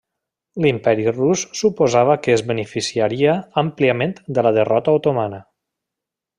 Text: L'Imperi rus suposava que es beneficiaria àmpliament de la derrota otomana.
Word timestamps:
L'Imperi 0.65 1.03
rus 1.09 1.43
suposava 1.59 2.15
que 2.27 2.33
es 2.37 2.43
beneficiaria 2.53 3.37
àmpliament 3.65 4.19
de 4.39 4.49
la 4.49 4.57
derrota 4.59 4.99
otomana. 5.03 5.45